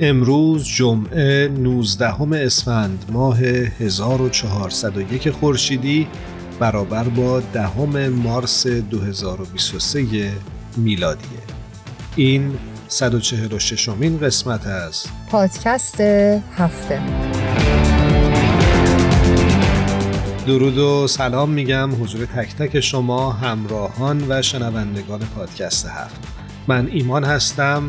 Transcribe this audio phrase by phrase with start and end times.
[0.00, 6.06] امروز جمعه 19 اسفند ماه 1401 خورشیدی
[6.60, 10.30] برابر با دهم مارس 2023
[10.76, 11.28] میلادیه
[12.16, 16.00] این 146 امین قسمت از پادکست
[16.56, 17.00] هفته.
[20.46, 26.20] درود و سلام میگم حضور تک تک شما همراهان و شنوندگان پادکست هفت.
[26.68, 27.82] من ایمان هستم.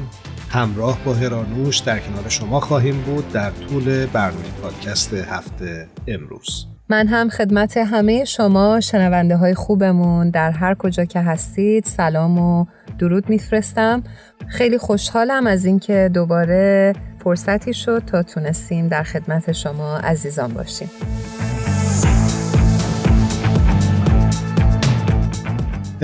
[0.56, 6.66] همراه با هرانوش در کنار شما خواهیم بود در طول برنامه پادکست هفته امروز.
[6.90, 12.66] من هم خدمت همه شما شنونده های خوبمون در هر کجا که هستید سلام و
[13.00, 14.04] درود میفرستم.
[14.48, 20.90] خیلی خوشحالم از اینکه دوباره فرصتی شد تا تونستیم در خدمت شما عزیزان باشیم.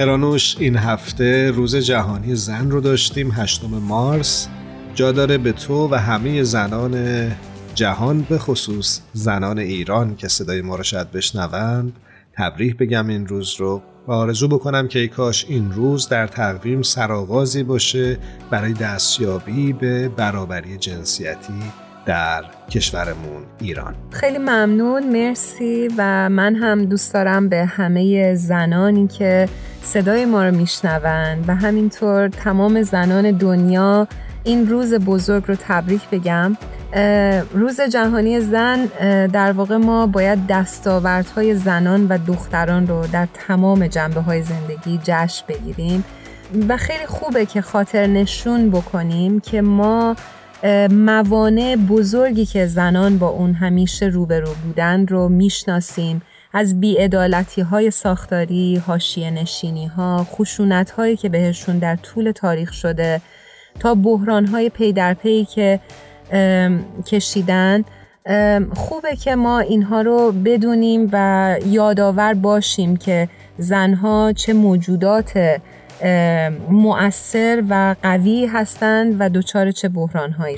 [0.01, 4.47] هرانوش این هفته روز جهانی زن رو داشتیم هشتم مارس.
[4.95, 7.27] جا داره به تو و همه زنان
[7.75, 11.93] جهان به خصوص زنان ایران که صدای ما رو شاید بشنوند.
[12.33, 13.81] تبریک بگم این روز رو.
[14.07, 18.17] آرزو بکنم که ای کاش این روز در تقویم سرآغازی باشه
[18.51, 21.53] برای دستیابی به برابری جنسیتی
[22.05, 23.95] در کشورمون ایران.
[24.11, 25.89] خیلی ممنون مرسی.
[25.97, 29.49] و من هم دوست دارم به همه زنانی که
[29.83, 34.07] صدای ما رو میشنوند و همینطور تمام زنان دنیا
[34.43, 36.57] این روز بزرگ رو تبریک بگم.
[37.53, 38.85] روز جهانی زن
[39.27, 45.45] در واقع ما باید دستاوردهای زنان و دختران رو در تمام جنبه های زندگی جشن
[45.47, 46.03] بگیریم.
[46.69, 50.15] و خیلی خوبه که خاطر نشون بکنیم که ما
[50.89, 56.21] موانع بزرگی که زنان با اون همیشه روبرو بودن رو می‌شناسیم.
[56.53, 63.21] از بیعدالتی های ساختاری، هاشیه نشینی ها، خشونت هایی که بهشون در طول تاریخ شده
[63.79, 65.79] تا بحران های پی در پی که
[67.05, 67.83] کشیدن
[68.73, 75.61] خوبه که ما اینها رو بدونیم و یادآور باشیم که زنها چه موجودات
[76.69, 80.57] مؤثر و قوی هستند و دچار چه بحران هایی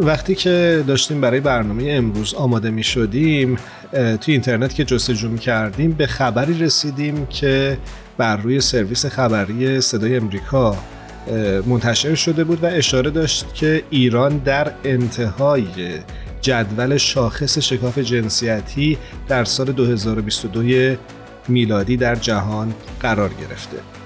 [0.00, 3.58] وقتی که داشتیم برای برنامه امروز آماده می شدیم
[3.92, 7.78] توی اینترنت که جستجو می کردیم به خبری رسیدیم که
[8.18, 10.76] بر روی سرویس خبری صدای امریکا
[11.66, 15.64] منتشر شده بود و اشاره داشت که ایران در انتهای
[16.40, 20.96] جدول شاخص شکاف جنسیتی در سال 2022
[21.48, 23.99] میلادی در جهان قرار گرفته.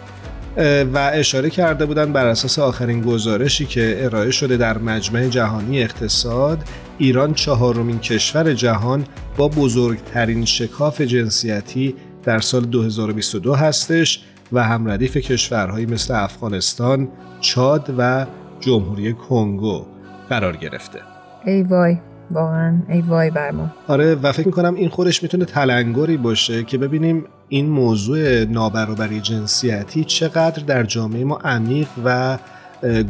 [0.94, 6.58] و اشاره کرده بودند بر اساس آخرین گزارشی که ارائه شده در مجمع جهانی اقتصاد
[6.98, 9.04] ایران چهارمین کشور جهان
[9.36, 11.94] با بزرگترین شکاف جنسیتی
[12.24, 17.08] در سال 2022 هستش و هم ردیف کشورهایی مثل افغانستان،
[17.40, 18.26] چاد و
[18.60, 19.86] جمهوری کنگو
[20.28, 20.98] قرار گرفته.
[21.46, 21.96] ای وای
[22.30, 23.70] واقعا ای وای بر ما.
[23.88, 30.04] آره و فکر می‌کنم این خودش می‌تونه تلنگری باشه که ببینیم این موضوع نابرابری جنسیتی
[30.04, 32.38] چقدر در جامعه ما عمیق و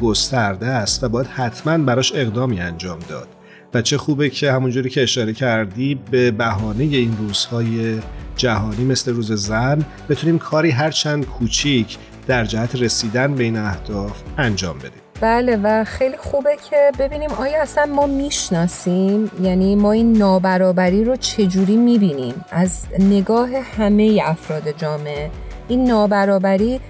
[0.03, 3.29] گسترده است و باید حتما براش اقدامی انجام داد.
[3.75, 8.01] و چه خوبه که همونجوری که اشاره کردی به بهانه این روزهای
[8.37, 14.79] جهانی مثل روز زن بتونیم کاری هرچند کوچیک در جهت رسیدن به این اهداف انجام
[14.79, 15.04] بدیم.
[15.21, 21.17] بله و خیلی خوبه که ببینیم آیا اصلا ما می‌شناسیم؟ یعنی ما این نابرابری رو
[21.17, 25.31] چجوری می‌بینیم؟ از نگاه همه افراد جامعه
[25.69, 26.81] این نابرابری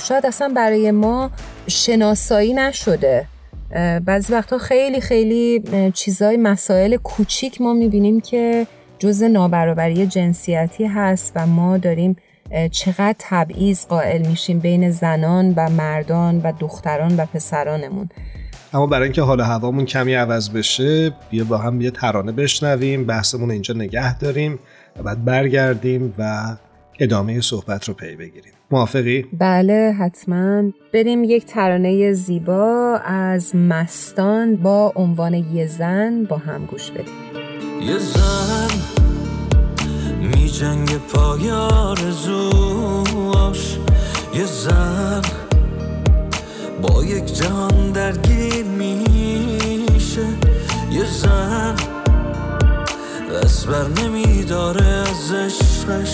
[0.00, 1.30] شاید اصلا برای ما
[1.66, 3.26] شناسایی نشده.
[4.04, 5.62] بعضی وقتا خیلی خیلی
[5.94, 8.66] چیزای مسائل کوچیک ما می‌بینیم که
[8.98, 12.16] جز نابرابری جنسیتی هست و ما داریم
[12.70, 18.08] چقدر تبعیض قائل میشیم بین زنان و مردان و دختران و پسرانمون.
[18.72, 23.50] اما برای اینکه حال هوامون کمی عوض بشه بیا با هم یه ترانه بشنویم بحثمون
[23.50, 24.58] اینجا نگه داریم
[24.96, 26.56] و بعد برگردیم و
[27.00, 28.52] ادامه صحبت رو پی بگیریم.
[28.70, 30.62] موافقی؟ بله حتما.
[30.94, 37.14] بریم یک ترانه زیبا از مستان با عنوان یه زن با هم گوش بدیم.
[37.82, 39.09] یه زن
[40.20, 43.76] می جنگ پایار زواش
[44.34, 45.22] یه زن
[46.82, 50.26] با یک جهان درگیر میشه.
[50.90, 51.76] یه زن
[53.32, 56.12] دست بر نمیداره از عشقش.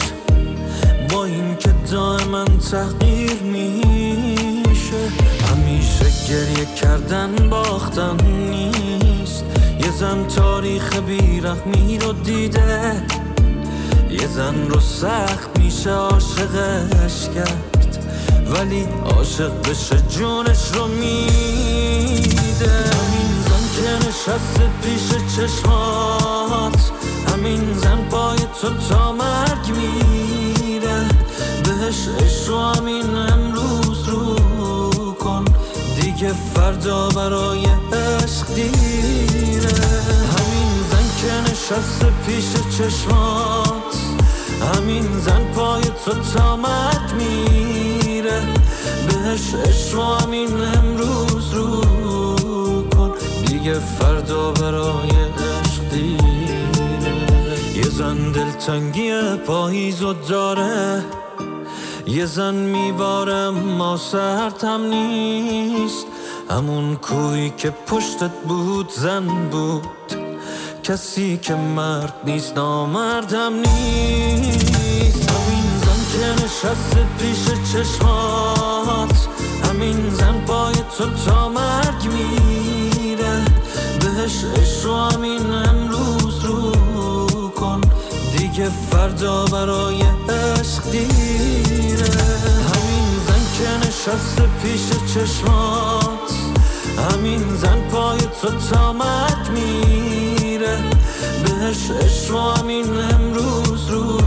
[1.11, 5.03] با این که دائما تغییر میشه.
[5.51, 9.45] همیشه گریه کردن باختن نیست.
[9.81, 13.03] یه زن تاریخ بیرحمی رو دیده.
[14.21, 17.99] یه زن رو سخت میشه عاشقش کرد
[18.51, 22.71] ولی عاشق بشه جونش رو میده.
[22.71, 26.91] همین زن که نشست پیش چشمات
[27.33, 31.09] همین زن پای تو تا مرگ میره.
[31.65, 34.37] بهش عشق رو همین امروز رو
[35.13, 35.45] کن
[36.01, 39.75] دیگه فردا برای عشق دیره.
[40.37, 43.86] همین زن که نشست پیش چشمات
[44.67, 48.43] همین زن پای تو تا مرگ میره.
[49.07, 51.81] بهش عشق همین امروز رو
[52.89, 53.13] کن.
[53.47, 57.77] دیگه فردا برای عشق دیره.
[57.77, 61.05] یه زن دلتنگی پاییزو داره.
[62.07, 66.07] یه زن میباره ما سرتم نیست.
[66.51, 70.26] همون کوی که پشتت بود زن بود.
[70.89, 75.31] کسی که مرد نیست نامردم نیست.
[75.31, 79.29] همین زن که نشست پیش چشمات
[79.65, 83.45] همین زن پای تو تا مرگ میره.
[84.01, 86.73] بهش عشق همین امروز رو
[87.49, 87.81] کن
[88.39, 92.15] دیگه فردا برای عشق دیره.
[92.69, 96.33] همین زن که نشست پیش چشمات
[97.11, 100.36] همین زن پای تو تا مرگ میره.
[101.45, 104.19] بهش عشق همین امروز رو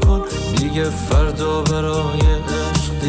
[0.00, 0.22] کن
[0.56, 3.00] دیگه فردا برای عشق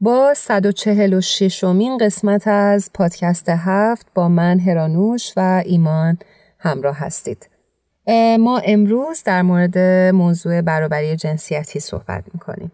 [0.00, 6.18] با 146 امین قسمت از پادکست هفت با من هرانوش و ایمان
[6.58, 7.50] همراه هستید.
[8.38, 9.78] ما امروز در مورد
[10.14, 12.72] موضوع برابری جنسیتی صحبت می‌کنیم.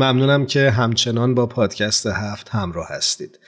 [0.00, 3.38] ممنونم که همچنان با پادکست هفت همراه هستید.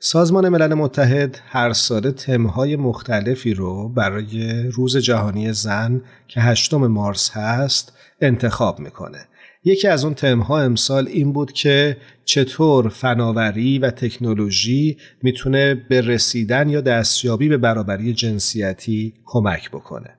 [0.00, 7.30] سازمان ملل متحد هر ساله تمهای مختلفی رو برای روز جهانی زن که هشتم مارس
[7.30, 9.18] هست انتخاب می‌کنه.
[9.64, 16.68] یکی از اون تمها امسال این بود که چطور فناوری و تکنولوژی می‌تونه به رسیدن
[16.68, 20.18] یا دستیابی به برابری جنسیتی کمک بکنه.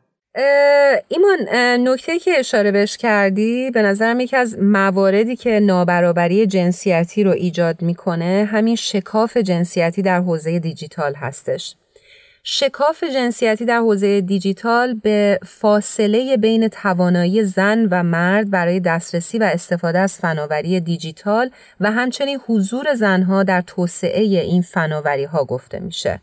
[1.08, 1.50] ایمان
[1.88, 7.82] نکته که اشاره بهش کردی به نظرم یکی از مواردی که نابرابری جنسیتی رو ایجاد
[7.82, 11.76] می‌کنه همین شکاف جنسیتی در حوزه دیجیتال هستش.
[12.44, 19.44] شکاف جنسیتی در حوزه دیجیتال به فاصله بین توانایی زن و مرد برای دسترسی و
[19.44, 26.20] استفاده از فناوری دیجیتال و همچنین حضور زنها در توسعه این فناوری ها گفته میشه.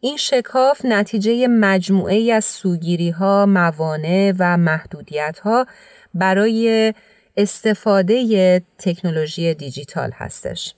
[0.00, 5.66] این شکاف نتیجه مجموعه ای از سوگیری ها، موانع و محدودیت ها
[6.14, 6.94] برای
[7.36, 10.74] استفاده تکنولوژی دیجیتال هستش.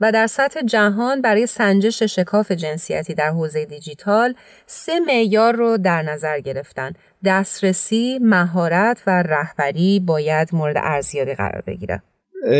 [0.00, 4.34] و در سطح جهان برای سنجش شکاف جنسیتی در حوزه دیجیتال
[4.66, 6.92] سه معیار رو در نظر گرفتن.
[7.24, 12.02] دسترسی، مهارت و رهبری باید مورد ارزیابی قرار بگیره.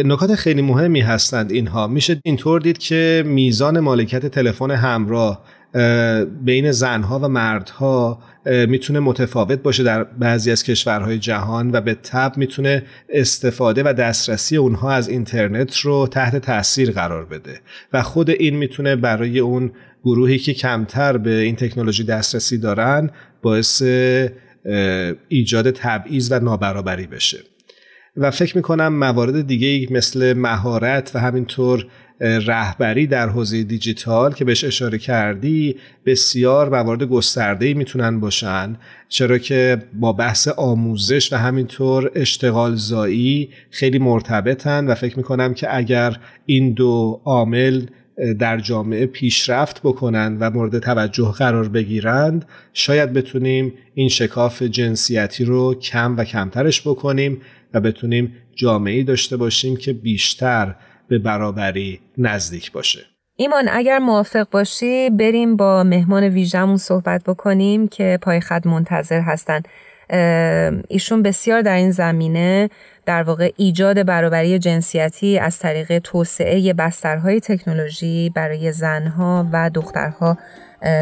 [0.04, 5.44] نکات خیلی مهمی هستند اینها میشه اینطور دید که میزان مالکیت تلفن همراه
[6.44, 12.32] بین زنها و مردها می‌تونه متفاوت باشه در بعضی از کشورهای جهان و به تب
[12.36, 17.60] می‌تونه استفاده و دسترسی اونها از اینترنت رو تحت تاثیر قرار بده.
[17.92, 19.72] و خود این می‌تونه برای اون
[20.04, 23.10] گروهی که کمتر به این تکنولوژی دسترسی دارن
[23.42, 23.82] باعث
[25.28, 27.38] ایجاد تبعیض و نابرابری بشه.
[28.16, 31.86] و فکر می‌کنم موارد دیگه مثل مهارت و همینطور
[32.22, 35.76] رهبری در حوزه دیجیتال که بهش اشاره کردی
[36.06, 38.76] بسیار موارد گسترده می‌تونن باشن.
[39.08, 45.76] چرا که با بحث آموزش و همینطور اشتغال زایی خیلی مرتبطن و فکر می‌کنم که
[45.76, 47.82] اگر این دو عامل
[48.38, 55.74] در جامعه پیشرفت بکنند و مورد توجه قرار بگیرند شاید بتونیم این شکاف جنسیتی رو
[55.74, 57.40] کم و کمترش بکنیم
[57.74, 60.74] و بتونیم جامعه داشته باشیم که بیشتر
[61.09, 63.00] به برابری نزدیک باشه.
[63.37, 69.62] ایمان اگر موافق باشی بریم با مهمان ویژمون صحبت بکنیم که پای خط منتظر هستن.
[70.88, 72.71] ایشون بسیار در این زمینه
[73.06, 80.38] در واقع ایجاد برابری جنسیتی از طریق توسعه بسترهای تکنولوژی برای زنها و دخترها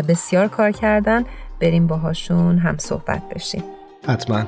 [0.09, 1.25] بسیار کار کردن.
[1.61, 3.64] بریم باهاشون هم صحبت بشیم.
[4.09, 4.47] حتما.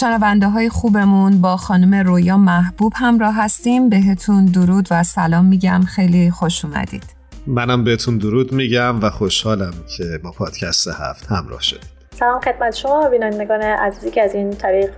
[0.00, 3.88] شنونده های خوبمون با خانم رویا محبوب همراه هستیم.
[3.88, 5.80] بهتون درود و سلام میگم.
[5.80, 7.04] خیلی خوش اومدید.
[7.46, 11.90] منم بهتون درود میگم و خوشحالم که با پادکست هفت همراه شدید.
[12.18, 14.90] سلام خدمت شما بینندگان عزیزی که از این طریق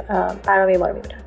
[0.47, 1.21] برنامه ما رو می‌بینن.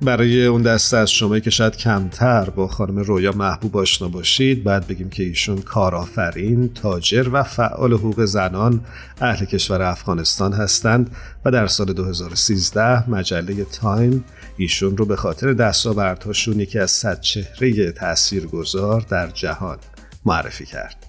[0.00, 4.86] برای اون دسته از شما که شاید کمتر با خانم رویا محبوب آشنا باشید بعد
[4.86, 8.80] بگیم که ایشون کارآفرین، تاجر و فعال حقوق زنان
[9.20, 11.10] اهل کشور افغانستان هستند
[11.44, 14.24] و در سال 2013 مجله تایم
[14.56, 19.78] ایشون رو به خاطر دستاوردهاشون یکی از صد چهره تاثیرگذار در جهان
[20.24, 21.07] معرفی کرد.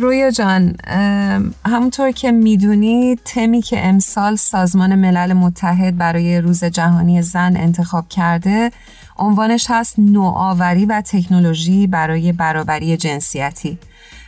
[0.00, 0.76] رویا جان
[1.66, 8.70] همونطور که می‌دونید تمی که امسال سازمان ملل متحد برای روز جهانی زن انتخاب کرده
[9.18, 13.78] عنوانش هست نوآوری و تکنولوژی برای برابری جنسیتی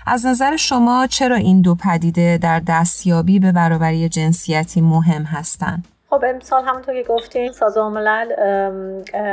[0.06, 6.24] از نظر شما چرا این دو پدیده در دستیابی به برابری جنسیتی مهم هستند؟ خب
[6.24, 8.34] امسال همونطور که گفتین سازمان ملل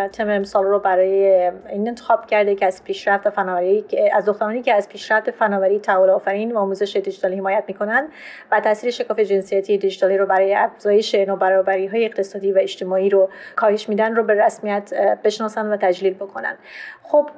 [0.08, 4.90] تم امسال رو برای این انتخاب کرده که از پیشرفت فناوری از دخترانی که از
[4.90, 8.08] پیشرفت فناوری تحول آفرین و آموزش دیجیتالی حمایت می‌کنن
[8.52, 13.90] و تاثیر شکاف جنسیتی دیجیتالی رو برای افزایش نوبرابری های اقتصادی و اجتماعی رو کاهش
[13.90, 14.94] میدن رو به رسمیت
[15.24, 16.58] بشناسن و تجلیل بکنن.
[17.10, 17.30] خب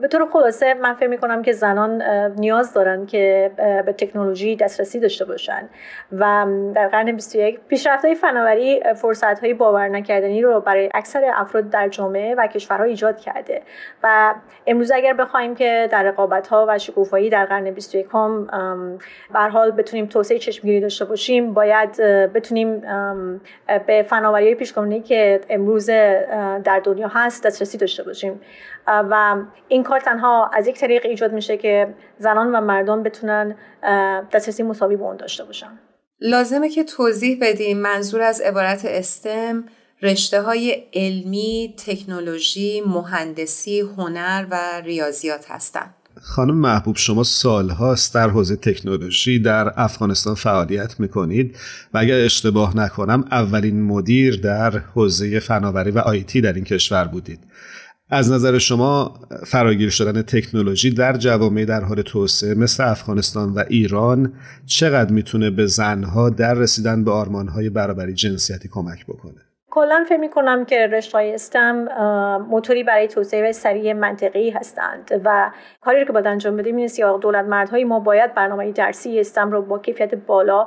[0.00, 2.02] به طور خلاصه من فکر می‌کنم که زنان
[2.36, 3.50] نیاز دارن که
[3.86, 5.68] به تکنولوژی دسترسی داشته باشن
[6.12, 11.70] و در قرن 21 پیشرفت های فناوری فرصت های باور نکردنی رو برای اکثر افراد
[11.70, 13.62] در جامعه و کشورها ایجاد کرده
[14.02, 14.34] و
[14.66, 18.08] امروز اگر بخوایم که در رقابت ها و شکوفایی در قرن 21
[19.32, 21.96] به حال بتونیم توسعه چشمگیری داشته باشیم باید
[22.32, 22.82] بتونیم
[23.86, 25.86] به فناوری های که امروز
[26.64, 28.40] در دنیا هست دسترسی داشته باشیم.
[28.86, 29.36] و
[29.68, 33.56] این کار تنها از یک طریق ایجاد میشه که زنان و مردان بتونن
[34.32, 35.78] دسترسی مساوی به اون داشته باشن
[36.20, 39.64] لازمه که توضیح بدیم منظور از عبارت استم
[40.02, 45.94] رشته های علمی، تکنولوژی، مهندسی، هنر و ریاضیات هستند.
[46.22, 51.56] خانم محبوب شما سالهاست در حوزه تکنولوژی در افغانستان فعالیت می‌کنید
[51.94, 57.40] و اگر اشتباه نکنم اولین مدیر در حوزه فناوری و آیتی در این کشور بودید
[58.10, 59.14] از نظر شما
[59.46, 64.32] فراگیر شدن تکنولوژی در جوامع در حال توسعه مثل افغانستان و ایران
[64.66, 69.44] چقدر می‌تونه به زنها در رسیدن به آرمانهای برابری جنسیتی کمک بکنه؟
[69.74, 71.88] کلا فکر کنم که رشته استم
[72.50, 77.18] موتوری برای توسعه سریع منطقی هستند و کاری رو که باید انجام بدیم این یا
[77.18, 80.66] دولت مردهای ما باید برنامه درسی استم رو با کیفیت بالا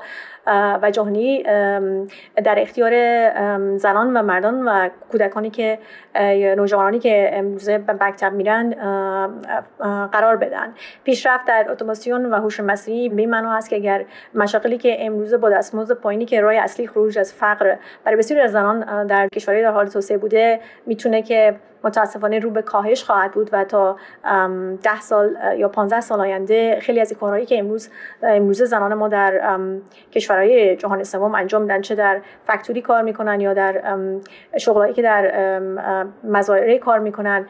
[0.81, 1.43] و جهانی
[2.43, 2.93] در اختیار
[3.77, 5.79] زنان و مردان و کودکانی که
[6.57, 8.75] نوجوانانی که امروزه به مکتب میرن
[10.11, 10.73] قرار بدن.
[11.03, 15.49] پیشرفت در اتوماسیون و هوش مصنوعی به این است که اگر مشاقلی که امروزه با
[15.49, 19.71] دستمزد پایینی که راه اصلی خروج از فقر برای بسیاری از زنان در کشورهای در
[19.71, 21.55] حال توسعه بوده می‌تونه که
[21.87, 23.97] متاسفانه رو به کاهش خواهد بود و تا
[24.83, 27.89] ده سال یا 15 سال آینده خیلی از کارهایی که امروز
[28.23, 29.59] امروز زنان ما در
[30.11, 33.81] کشورهای جهان سوم انجام میدن چه در فکتوری کار می‌کنن یا در
[34.57, 35.59] شغلایی که در
[36.23, 37.45] مزارع کار می‌کنن.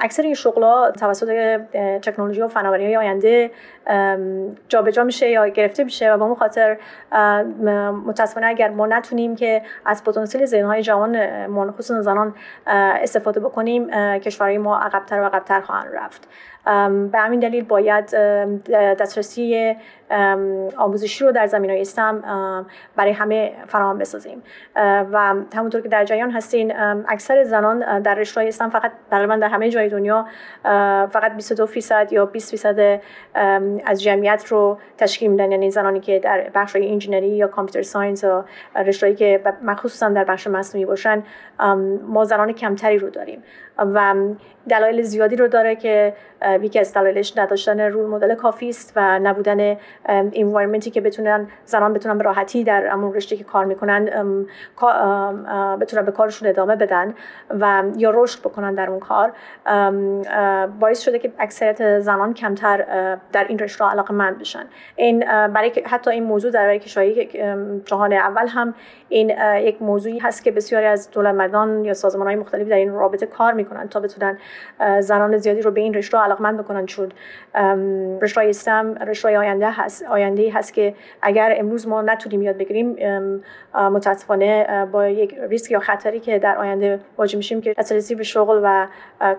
[0.00, 1.28] اکثر این شغلا توسط
[2.02, 3.50] تکنولوژی و فناوری های آینده
[4.68, 6.76] جابجا میشه یا گرفته میشه و با اون خاطر
[8.06, 11.16] متاسفانه اگر ما نتونیم که از پتانسیل ذهنهای جوان
[11.70, 12.34] خصوصا زنان
[12.66, 13.55] استفاده بکنیم
[14.18, 16.28] کشورهای ما عقبتر و عقبتر خواهند رفت.
[17.12, 18.16] به همین دلیل باید
[18.72, 19.76] دسترسی
[20.76, 21.86] آموزشی رو در زمین های
[22.96, 24.42] برای همه فراهم بسازیم.
[25.12, 26.72] و همونطور که در جریان هستین
[27.08, 30.26] اکثر زنان در رشته STEM فقط تقریبا در همه جای دنیا
[31.12, 33.00] فقط 22 فیصد یا 20 فیصد
[33.86, 35.52] از جمعیت رو تشکیل میدن.
[35.52, 38.44] یعنی زنانی که در بخش انجینری یا computer science و
[38.76, 41.22] رشتهایی که مخصوصا در بخش مصنوعی باشن
[42.08, 43.42] ما زنان کمتری رو داریم.
[43.78, 44.14] و
[44.68, 46.14] دلایل زیادی رو داره که
[46.60, 49.76] یکی از دلایلش نداشتن role model کافی است و نبودن
[50.08, 54.04] environment ی که بتونن زنان بتونن به راحتی در امون رشته که کار می‌کنن
[55.80, 57.14] بتونن به کارشون ادامه بدن
[57.50, 59.32] و یا رشد بکنن در اون کار.
[60.80, 62.84] باعث شده که اکثریت زنان کمتر
[63.32, 64.64] در این رشته علاقه مند بشن.
[64.96, 65.18] این
[65.48, 67.28] برای حتی این موضوع در برای کشوری
[67.84, 68.74] جهان اول هم
[69.08, 73.26] این یک موضوعی هست که بسیاری از دولتمندان یا سازمان های مختلفی در این رابطه
[73.26, 74.38] کار می‌کنن تا بتونن
[75.00, 76.86] زنان زیادی رو به این رشته علاقمند بکنن.
[76.86, 77.08] چون
[78.22, 82.96] رشته استم رشته آینده هست آینده هست که اگر امروز ما نتونیم یاد بگیریم
[83.74, 88.60] متاسفانه با یک ریسک یا خطری که در آینده واجه میشیم که دسترسی به شغل
[88.64, 88.86] و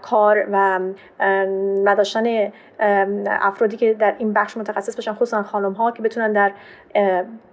[0.01, 0.79] کار و
[1.83, 2.51] نداشتن
[3.27, 6.51] افرادی که در این بخش متخصص باشن خصوصا خانم ها که بتونن در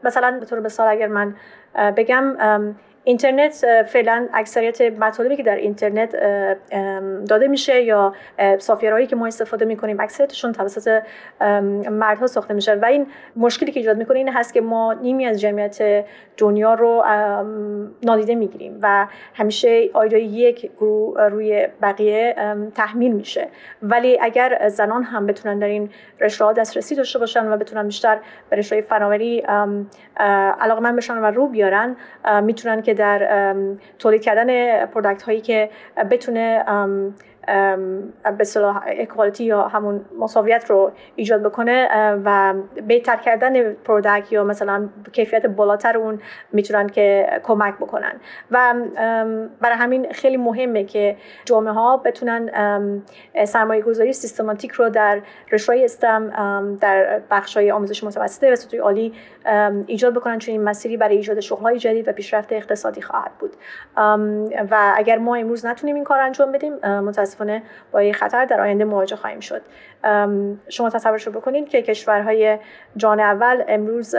[0.04, 1.34] مثلا به طور مثال اگر من
[1.96, 2.36] بگم
[3.04, 6.16] اینترنت فعلا اکثریت مطالبی که در اینترنت
[7.28, 8.14] داده میشه یا
[8.58, 11.02] سافیرهایی که ما استفاده می‌کنیم اکثریتشون توسط
[11.90, 12.74] مردها ساخته میشه.
[12.74, 13.06] و این
[13.36, 16.04] مشکلی که ایجاد می‌کنه این هست که ما نیمی از جمعیت
[16.36, 17.04] دنیا رو
[18.02, 22.34] نادیده می‌گیریم و همیشه آیدای یک گروه روی بقیه
[22.74, 23.48] تحمیل میشه.
[23.82, 28.18] ولی اگر زنان هم بتونن در این رشته ها دسترسی داشته باشن و بتونن بیشتر
[28.50, 29.42] به رشته فناوری
[30.60, 31.96] علاقمند بشن و رو بیارن
[32.42, 33.54] می‌تونن که در
[33.98, 35.70] تولید کردن پرودکت هایی که
[36.10, 36.64] بتونه
[38.38, 41.88] به صلاح اکوالیتی یا همون مساویت رو ایجاد بکنه
[42.24, 42.54] و
[42.86, 46.20] بهتر کردن پرودکت یا مثلا کیفیت بالاتر اون
[46.52, 48.12] می‌تونن که کمک بکنن.
[48.50, 48.74] و
[49.60, 52.50] برای همین خیلی مهمه که جامعه ها بتونن
[53.44, 55.20] سرمایه گذاری سیستماتیک رو در
[55.52, 59.12] رشوه استم در بخش های آموزش متوسطه و سطوح عالی
[59.86, 63.56] ایجاد بکنن چون این مسیری برای ایجاد شغل جدید و پیشرفت اقتصادی خواهد بود.
[64.70, 68.84] و اگر ما امروز نتونیم این کار انجام بدیم متاسفانه با این خطر در آینده
[68.84, 69.62] مواجه خواهیم شد.
[70.68, 72.58] شما تصورش رو بکنید که کشورهای
[72.96, 74.14] جان اول امروز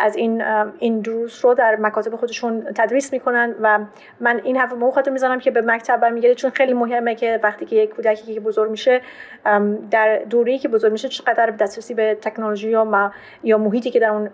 [0.00, 0.42] از این
[0.78, 3.78] این دروس رو در مکاتب خودشون تدریس می‌کنن و
[4.20, 6.34] من این حرف مو خاطر می‌زنم که به مکتب برمیگرده.
[6.34, 9.00] چون خیلی مهمه که وقتی که یک کودکی که بزرگ میشه
[9.90, 14.30] در دوره‌ای که بزرگ میشه چقدر دسترسی به تکنولوژی یا یا محیطی که در اون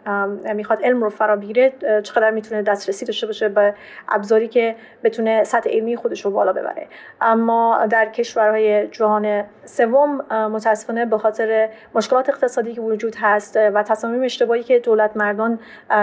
[0.53, 3.75] می‌خواد علم رو فرا بگیره چقدر می‌تونه دسترسی داشته باشه به
[4.09, 6.87] ابزاری که بتونه سطح علمی خودش رو بالا ببره.
[7.21, 14.23] اما در کشورهای جهان سوم متاسفانه به خاطر مشکلات اقتصادی که وجود هست و تصامیم
[14.23, 15.56] اشتباهی که دولت مردان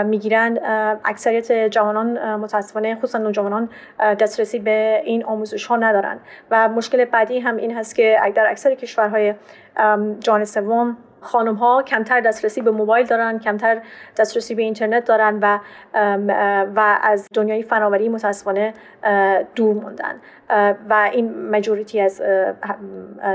[0.06, 0.60] می‌گیرند.
[1.06, 6.20] اکثریت جوانان متاسفانه خصوصا نوجوانان دسترسی به این آموزش ها ندارند.
[6.52, 9.34] و مشکل بعدی هم این هست که در اکثر کشورهای
[10.20, 13.82] جهان سوم خانم ها کمتر دسترسی به موبایل دارن کمتر
[14.18, 15.60] دسترسی به اینترنت دارن و
[16.76, 18.74] و از دنیای فناوری متاسفانه
[19.56, 20.22] دور موندن.
[20.90, 22.22] و این مجوریتی از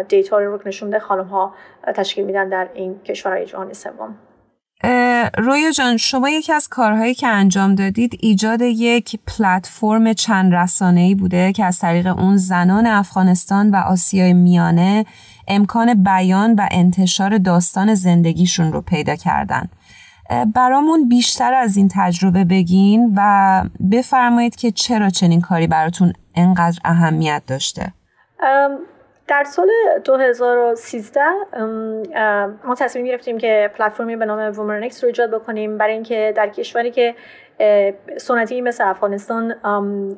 [0.08, 1.54] دیتا رو نشونده خانم ها
[1.94, 4.16] تشکیل میدن در این کشورهای جهان سوم.
[5.38, 11.52] رویا جان شما یکی از کارهایی که انجام دادید ایجاد یک پلتفرم چند ای بوده
[11.52, 15.06] که از طریق اون زنان افغانستان و آسیای میانه
[15.48, 19.68] امکان بیان و انتشار داستان زندگیشون رو پیدا کردن.
[20.54, 23.62] برامون بیشتر از این تجربه بگین و
[23.92, 27.92] بفرمایید که چرا چنین کاری براتون انقدر اهمیت داشته.
[29.28, 29.70] در سال
[30.04, 31.20] 2013
[32.64, 35.78] ما تصمیم گرفتیم که پلتفرمی به نام وومرنکس رو ایجاد بکنیم.
[35.78, 37.14] برای اینکه در کشوری که
[38.16, 39.54] سنتی مثل افغانستان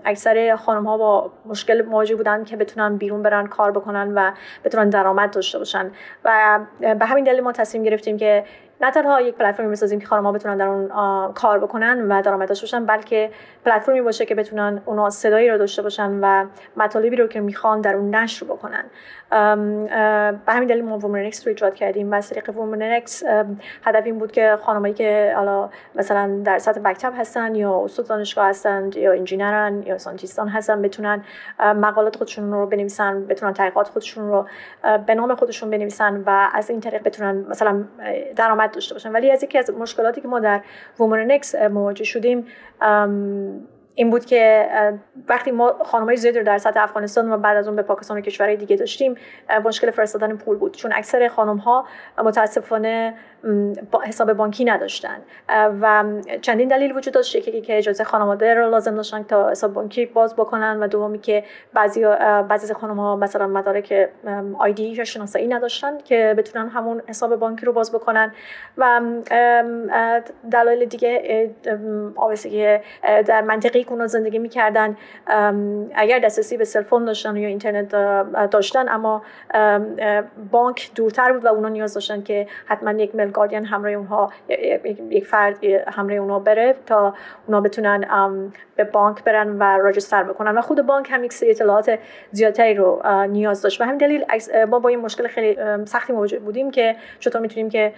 [0.04, 4.32] اکثر خانم ها با مشکل مواجه بودن که بتونن بیرون برن کار بکنن و
[4.64, 5.90] بتونن درآمد داشته باشن.
[6.24, 8.44] و به همین دلیل ما تصمیم گرفتیم که
[8.82, 10.88] نه تنها یک پلتفرمی بسازیم که خانم‌ها بتونن در اون
[11.32, 13.30] کار بکنن و درآمد داشته باشن بلکه
[13.64, 17.96] پلتفرمی باشه که بتونن اونا صدایی رو داشته باشن و مطالبی رو که می‌خوان در
[17.96, 18.84] اون نشر بکنن.
[19.30, 23.22] به همین دلیل ما Women's Annex رو ایجاد کردیم و از طریق Women's Annex
[23.84, 28.48] هدف این بود که خانمایی که حالا مثلا در سطح مکتب هستن یا استاد دانشگاه
[28.48, 31.24] هستن یا انجینرن یا scientist ان هستن بتونن
[31.60, 34.46] مقالات خودشون رو بنویسن بتونن تحقیقات خودشون رو
[35.06, 37.84] به نام خودشون بنویسن و از این طریق بتونن مثلا
[38.36, 39.12] درآمد داشته باشن.
[39.12, 40.60] ولی از یکی از مشکلاتی که ما در
[40.98, 42.46] Women's Annex مواجه شدیم
[43.94, 44.68] این بود که
[45.28, 48.20] وقتی ما خانمای زیادی رو در سطح افغانستان و بعد از اون به پاکستان و
[48.20, 49.14] کشورهای دیگه داشتیم
[49.64, 50.76] مشکل فرستادن پول بود.
[50.76, 51.86] چون اکثر خانم ها
[52.24, 53.14] متاسفانه
[54.02, 55.16] حساب بانکی نداشتن.
[55.80, 56.04] و
[56.42, 57.36] چندین دلیل وجود داشت.
[57.36, 61.44] یکی که اجازه خانواده رو لازم داشتن تا حساب بانکی باز بکنن و دومی که
[61.72, 62.04] بعضی
[62.48, 64.08] بعضی خانم ها مثلا مدارک
[64.58, 68.32] آیدی یا شناسایی نداشتن که بتونن همون حساب بانکی رو باز بکنن.
[68.78, 69.00] و
[70.52, 71.50] دلایل دیگه
[72.16, 72.78] آبستگی
[73.26, 74.96] در منطقه که اونا زندگی می‌کردن
[75.94, 77.88] اگر دسترسی به سلفون داشتن یا اینترنت
[78.50, 79.22] داشتن اما
[80.50, 84.32] بانک دورتر بود و اونا نیاز داشتن که حتما یک مل گاردین همراه اونها
[85.10, 87.14] یک فرد همراه اونها بره تا
[87.46, 88.04] اونا بتونن
[88.84, 90.58] به بانک برن و register بکنن.
[90.58, 91.98] و خود بانک هم یک سری اطلاعات
[92.30, 93.80] زیادتری رو نیاز داشت.
[93.80, 94.24] و همین دلیل
[94.70, 97.92] ما با این مشکل خیلی سختی مواجه بودیم که چطور می‌تونیم که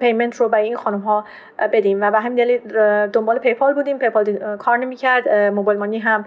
[0.00, 1.24] payment رو برای این خانم ها
[1.72, 2.02] بدیم.
[2.02, 2.58] و به همین دلیل
[3.06, 3.98] دنبال PayPal بودیم.
[3.98, 5.28] PayPal کار نمی‌کرد.
[5.28, 6.24] mobile money هم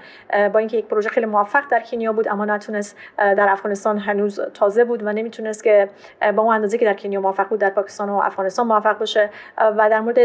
[0.54, 4.84] با اینکه یک پروژه خیلی موفق در کنیا بود اما نتونست در افغانستان هنوز تازه
[4.84, 5.90] بود و نمی‌تونست که
[6.36, 9.30] با اون اندازه که در کنیا موفق بود در پاکستان و افغانستان موفق باشه.
[9.58, 10.18] و در مورد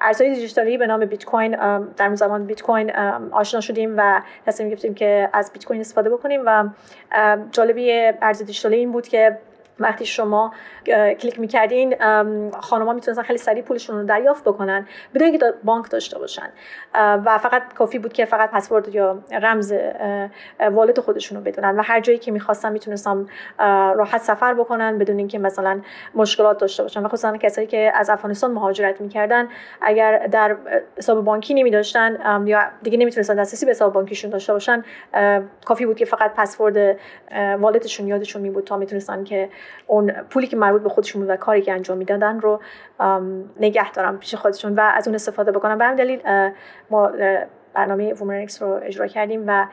[0.00, 1.56] ارزهای دیجیتالی به نام بیت کوین
[1.96, 2.96] در زمان بیت کوین
[3.32, 6.64] آشنا شدیم و تصمیم گرفتیم که از بیت کوین استفاده بکنیم و
[7.52, 9.38] جالبی ارز دیجیتالی این بود که
[9.78, 10.52] وقتی شما
[11.20, 11.96] کلیک می‌کردین
[12.60, 16.48] خانم‌ها می‌تونستن خیلی سریع پولشون رو دریافت بکنن بدون اینکه بانک داشته باشن.
[16.94, 19.74] و فقط کافی بود که فقط پسورد یا رمز
[20.72, 21.76] والت خودشون رو بدونن.
[21.76, 23.26] و هر جایی که می‌خواستن می‌تونستن
[23.94, 25.80] راحت سفر بکنن بدون اینکه مثلا
[26.14, 27.02] مشکلات داشته باشن.
[27.02, 29.48] و خصوصا کسایی که از افغانستان مهاجرت می‌کردن
[29.80, 30.56] اگر در
[30.96, 34.84] حساب بانکی نمیداشتن یا دیگه نمی‌تونستن دسترسی به حساب بانکیشون داشته باشن
[35.64, 36.96] کافی بود که فقط password
[37.60, 39.48] wallet شون یادشون می بود تا می‌تونستن که
[39.86, 42.60] اون پولی که مربوط به خودشون بود و کاری که انجام می‌دادن رو
[43.60, 45.78] نگه دارم پیش خودشون و از اون استفاده بکنم.
[45.78, 46.20] به همین دلیل
[46.90, 47.10] ما
[47.74, 49.66] برنامه Women's Annex رو اجرا کردیم و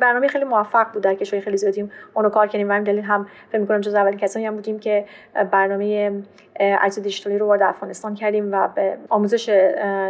[0.00, 2.68] برنامه خیلی موفق بود در کشور خیلی زیادی اونو کار کردیم.
[2.68, 5.04] و همین دلیل هم فکر می‌کنم جز اولین کسانی هم بودیم که
[5.50, 6.12] برنامه
[6.60, 9.48] ارز دیجیتالی رو وارد افغانستان کردیم و به آموزش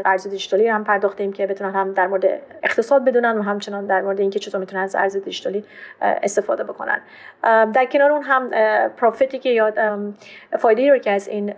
[0.05, 2.25] ارز دیجیتالی هم پرداختیم که بتونن هم در مورد
[2.63, 5.65] اقتصاد بدونن و همچنان در مورد اینکه چطور می‌تونن از ارز دیجیتالی
[6.01, 7.01] استفاده بکنن.
[7.73, 8.51] در کنار اون هم
[8.89, 9.73] پروفیتی که یا
[10.59, 11.55] فایده رو که از این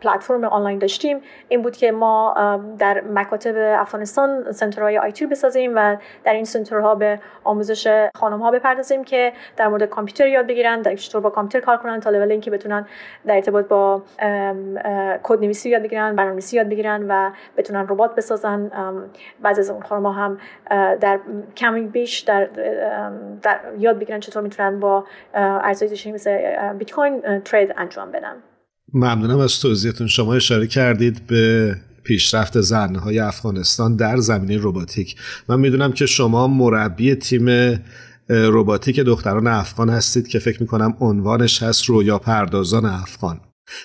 [0.00, 2.34] پلتفرم آنلاین داشتیم این بود که ما
[2.78, 9.04] در مکاتب افغانستان سنترهای آیتی بسازیم و در این سنترها به آموزش خانم ها بپردازیم
[9.04, 12.50] که در مورد کامپیوتر یاد بگیرن در چطور با کامپیوتر کار کنن تا لول اینکه
[12.50, 12.86] بتونن
[13.26, 14.02] در ارتباط با
[15.22, 18.70] کد نویسی یاد بگیرن برنامه‌نویسی یاد بگیرن و بتونن ربات بسازن.
[19.42, 20.38] بعضی از اون خانم هم
[21.00, 21.20] در
[21.56, 22.48] کمی بیش در,
[23.42, 26.38] در یاد بگیرن چطور می‌تونن با ارزهای مثل
[26.78, 28.34] بیت کوین ترید انجام بدن.
[28.94, 30.06] ممنونم از توضیحتون.
[30.06, 31.74] شما اشاره کردید به
[32.04, 35.16] پیشرفت زنهای افغانستان در زمینه روباتیک
[35.48, 37.78] من می‌دونم که شما مربی تیم
[38.28, 43.40] روباتیک دختران افغان هستید که فکر می‌کنم عنوانش هست رویا پردازان افغان.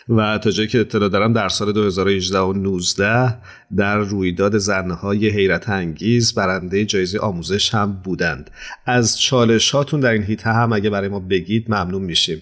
[0.10, 3.38] و تا جایی که اطلاع دارم در سال 2018 و 19
[3.76, 8.52] در رویداد زنهای حیرت انگیز برنده جایزه آموزش هم بودند.
[8.86, 12.42] از چالش هاتون در این هیته هم اگه برای ما بگید ممنون میشیم.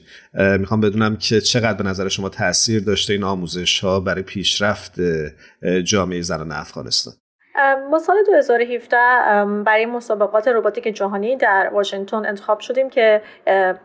[0.60, 5.02] می‌خوام بدونم که چقدر به نظر شما تاثیر داشته این آموزش ها برای پیشرفت
[5.84, 7.14] جامعه زنان افغانستان؟
[7.90, 8.98] ما سال 2017
[9.64, 13.22] برای مسابقات روباتیک جهانی در واشنگتن انتخاب شدیم که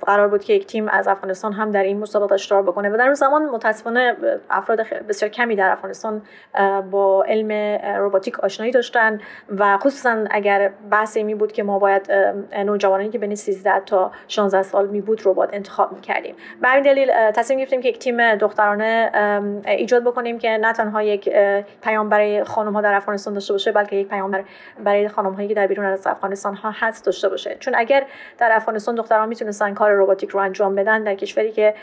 [0.07, 3.05] قرار بود که یک تیم از افغانستان هم در این مسابقات اشتراک بکنه و در
[3.05, 4.17] اون زمان متاسفانه
[4.51, 6.23] افراد بسیار کمی در افغانستان
[6.91, 9.21] با علم روباتیک آشنایی داشتن
[9.59, 12.13] و خصوصا اگر بحث می بود که ما باید
[12.67, 16.35] نوجوانانی که بین 13 تا 16 سال می بود ربات انتخاب می کردیم.
[16.63, 19.11] به همین دلیل تصمیم گرفتیم که یک تیم دخترانه
[19.67, 21.31] ایجاد بکنیم که نه تنها یک
[21.83, 24.45] پیام برای خانم ها در افغانستان داشته باشه بلکه یک پیام
[24.85, 27.57] برای خانم هایی که در بیرون از افغانستان ها هست داشته باشه.
[27.61, 28.07] چون اگر
[28.39, 31.75] در افغانستان دختران می‌تونستن کار رباتیک رو انجام بدن در کشوری که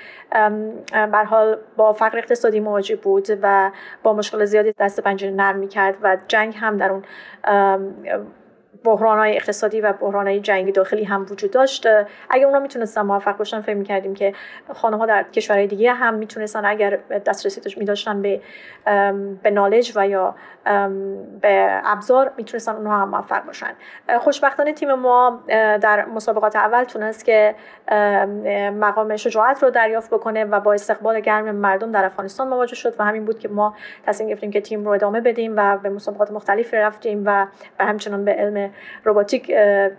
[0.91, 3.71] به حال با فقر اقتصادی مواجه بود و
[4.03, 7.03] با مشکل زیادی دست پنجره نرم می‌کرد و جنگ هم در اون
[8.83, 11.87] بحران های اقتصادی و بحران های جنگی داخلی هم وجود داشت.
[12.29, 14.33] اگر اونا می‌تونستن موفق باشن فکر می‌کردیم که
[14.73, 18.41] خانم ها در کشورهای دیگه هم می‌تونستن اگر دسترسی می داشتن به
[19.43, 20.35] به نالج و یا
[21.41, 23.73] به ابزار می‌تونستن اونها هم موفق باشن.
[24.19, 25.43] خوشبختانه تیم ما
[25.81, 27.55] در مسابقات اول تونست که
[28.79, 33.05] مقام شجاعت رو دریافت بکنه و با استقبال گرم مردم در افغانستان مواجه شد و
[33.05, 36.73] همین بود که ما تصمیم گرفتیم که تیم رو ادامه بدیم و به مسابقات مختلف
[36.73, 38.70] رفتیم و به همچنان به علم
[39.03, 39.51] روباتیک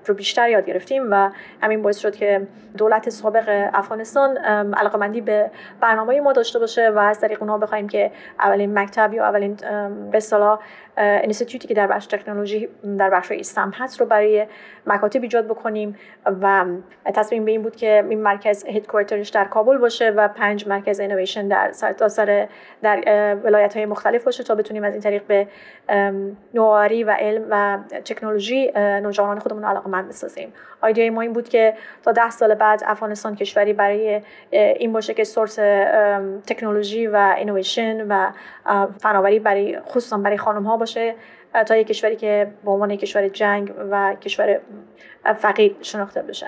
[0.06, 1.30] رو بیشتر یاد گرفتیم و
[1.62, 2.46] همین باعث شد که
[2.78, 4.36] دولت سابق افغانستان
[4.74, 9.24] علاقمندی به برنامه ما داشته باشه و از طریق اونها بخوایم که اولین مکتب یا
[9.24, 9.54] اولین
[10.10, 10.58] به اصطلاح
[10.96, 14.46] اینستیتوتی که در بخش تکنولوژی در بخش STEM هست رو برای
[14.86, 15.96] مکاتب ایجاد بکنیم
[16.42, 16.64] و
[17.14, 21.00] تصمیم به این بود که این مرکز headquarter ش در کابل باشه و پنج مرکز
[21.00, 22.48] اینویشن در سرتاسر
[22.82, 25.46] در ولایت های مختلف باشه تا بتونیم از این طریق به
[26.54, 31.74] نوآوری و علم و تکنولوژی نوجوانان خودمون علاقه مند بسازیم ایده ما این بود که
[32.02, 35.54] تا ده سال بعد افغانستان کشوری برای این باشه که سورس
[36.46, 38.30] تکنولوژی و اینویشن و
[38.98, 41.14] فناوری برای خصوصا برای خانم ها باشه
[41.66, 44.60] تا یک کشوری که به عنوان کشور جنگ و کشور
[45.36, 46.46] فقیر شناخته بشه.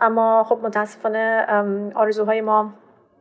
[0.00, 1.46] اما خب متاسفانه
[1.94, 2.74] آرزوهای ما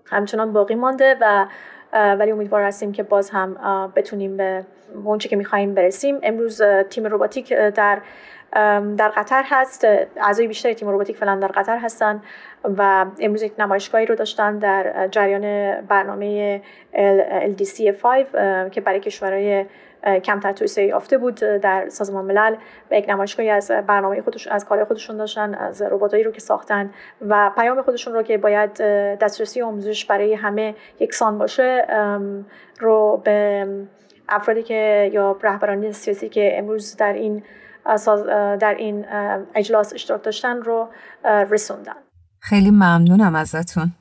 [0.05, 1.45] همچنان باقی مانده و
[1.93, 3.57] ولی امیدوار هستیم که باز هم
[3.95, 4.65] بتونیم به
[5.05, 8.01] اونچه که می‌خواهیم برسیم امروز تیم روباتیک در
[8.97, 9.87] در قطر هست.
[10.17, 12.21] اعضای بیشتری تیم روباتیک فعلا در قطر هستن
[12.77, 16.61] و امروز یک نمایشگاهی رو داشتن در جریان برنامه
[17.57, 18.25] LDC 5
[18.71, 19.65] که برای کشورهای
[20.23, 22.55] کمتر توسعه یافته بود در سازمان ملل
[22.91, 26.89] و یک نمایشگاهی از برنامه خودش از کار خودشون داشتن از رباتایی رو که ساختن
[27.27, 28.73] و پیام خودشون رو که باید
[29.17, 31.87] دسترسی آموزش برای همه یکسان باشه
[32.79, 33.67] رو به
[34.31, 37.43] افرادی که یا رهبران سیاسی که امروز در این
[38.59, 39.05] در این
[39.55, 40.87] اجلاس اشتراک داشتن رو
[41.25, 41.95] رسوندن
[42.39, 43.91] خیلی ممنونم ازتون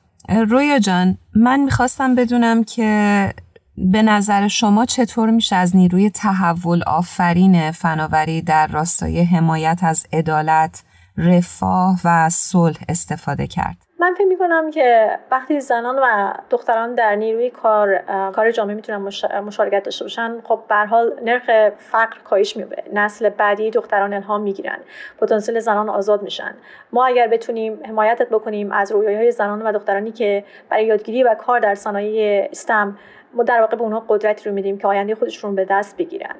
[0.49, 3.33] رویا جان من می‌خواستم بدونم که
[3.77, 10.83] به نظر شما چطور میشه از نیروی تحول آفرین فناوری در راستای حمایت از عدالت،
[11.17, 17.49] رفاه و صلح استفاده کرد؟ من فکر می‌کنم که وقتی زنان و دختران در نیروی
[17.49, 17.97] کار
[18.31, 18.97] کار جامعه می‌تونن
[19.39, 24.77] مشارکت داشته باشن خب به حال نرخ فقر کاهش میبه نسل بعدی دختران الهام می‌گیرن.
[25.21, 26.53] پتانسیل زنان آزاد میشن.
[26.91, 31.59] ما اگر بتونیم حمایتت بکنیم از رویاهای زنان و دخترانی که برای یادگیری و کار
[31.59, 32.97] در صنایع استم
[33.33, 36.35] ما در واقع به اونها قدرتی رو میدیم که آینده خودشون به دست بگیرن.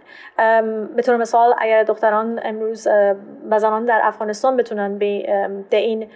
[0.96, 2.88] به طور مثال اگر دختران امروز
[3.50, 6.10] و زنان در افغانستان بتونن به این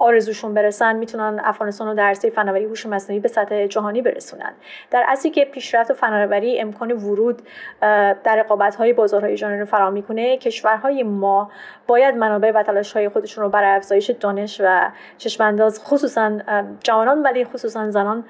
[0.00, 4.52] آرزوشون برسن می‌تونن افغانستان رو در فناوری هوش مصنوعی به سطح جهانی برسونن.
[4.90, 7.42] در اصلی که پیشرفت فناوری امکان ورود
[7.80, 11.50] در رقابت های بازارهای جهانی رو فراهم می‌کنه کشورهای ما
[11.86, 16.38] باید منابع و تلاش های خودشون رو برای افزایش دانش و چشمانداز خصوصا
[16.84, 18.24] جوانان ولی خصوصا زنان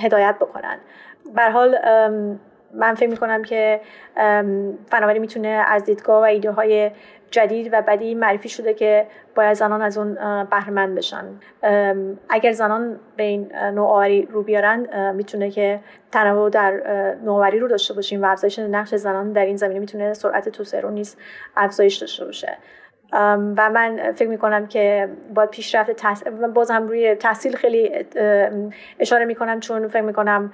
[0.00, 0.78] هدایت بکنن.
[1.34, 1.78] به حال
[2.72, 3.80] من فکر می‌کنم که
[4.86, 6.90] فناوری می‌تونه از دیدگاه و ایده های
[7.30, 11.24] جدید و بدی معرفی شده که باید زنان از اون بهرمند بشن.
[12.28, 15.80] اگر زنان به این نوآوری رو بیارن می‌تونه که
[16.12, 16.72] تنوع در
[17.24, 20.90] نوآوری رو داشته باشیم و افزایش نقش زنان در این زمینه می‌تونه سرعت توسعه رو
[20.90, 21.16] نیز
[21.56, 22.58] افزایش داشته باشه.
[23.12, 27.90] و من فکر می‌کنم که باید پیشرفت تحصیل باز هم روی تحصیل خیلی
[28.98, 30.52] اشاره می‌کنم چون فکر می‌کنم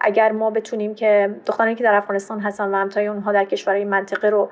[0.00, 4.30] اگر ما بتونیم که دخترانی که در افغانستان هستن و همتای اونها در کشورهای منطقه
[4.30, 4.50] رو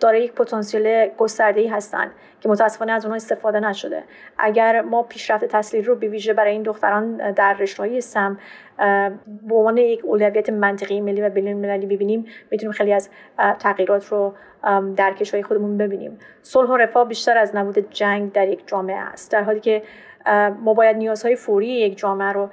[0.00, 4.02] داره یک پتانسیل گسترده ای هستن که متاسفانه از اونها استفاده نشده.
[4.38, 8.38] اگر ما پیشرفت تحصیلی رو به برای این دختران در رشته سم
[9.26, 13.10] به عنوان یک اولویت منطقی ملی و بین المللی ببینیم می‌تونیم خیلی از
[13.58, 14.34] تغییرات رو
[14.96, 16.18] در کشورهای خودمون ببینیم.
[16.42, 19.32] صلح و رفاه بیشتر از نبود جنگ در یک جامعه است.
[19.32, 19.82] در حالی که
[20.60, 22.48] ما باید نیازهای فوری یک جامعه رو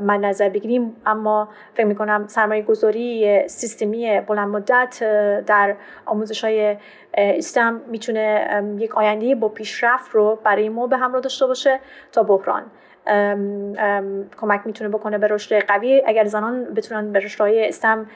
[0.00, 0.96] من نظر بگیریم.
[1.06, 5.02] اما فکر می‌کنم سرمایه گذاری سیستمی بلند مدت
[5.46, 5.74] در
[6.06, 6.76] آموزش های
[7.14, 8.46] استم می‌تونه
[8.78, 11.80] یک آینده با پیشرفت رو برای ما به همراه داشته باشه
[12.12, 12.62] تا بحران.
[14.40, 16.02] کمک می‌تونه بکنه به رشد قوی.
[16.06, 18.06] اگر زنان بتونن به رشدهای استم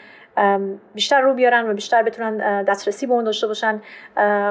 [0.95, 3.83] بیشتر رو بیارن و بیشتر بتونن دسترسی به اون داشته باشن.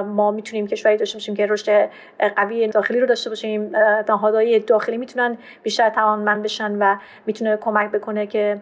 [0.05, 1.89] ما می‌تونیم کشوری داشته باشیم که رشد
[2.35, 3.71] قوی داخلی رو داشته باشیم.
[4.09, 8.61] نهادهای داخلی می‌تونن بیشتر توانمند بشن و می‌تونه کمک بکنه که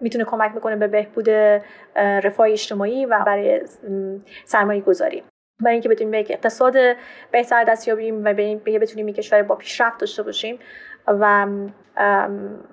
[0.00, 1.30] می‌تونه کمک بکنه به بهبود
[1.96, 3.60] رفاه اجتماعی و برای
[4.44, 5.22] سرمایه گذاری
[5.60, 6.74] برای اینکه بتونیم یک اقتصاد
[7.30, 8.34] بهتر دست یابیم و
[8.64, 10.58] بتونیم یک کشور با پیشرفت داشته باشیم.
[11.06, 11.46] و